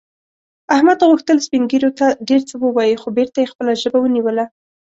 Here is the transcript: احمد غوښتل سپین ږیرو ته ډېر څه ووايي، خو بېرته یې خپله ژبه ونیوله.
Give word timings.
احمد 0.75 0.99
غوښتل 1.09 1.37
سپین 1.45 1.63
ږیرو 1.71 1.91
ته 1.99 2.07
ډېر 2.27 2.41
څه 2.49 2.55
ووايي، 2.63 2.95
خو 3.01 3.07
بېرته 3.17 3.37
یې 3.41 3.51
خپله 3.51 3.71
ژبه 3.81 3.99
ونیوله. 4.01 4.45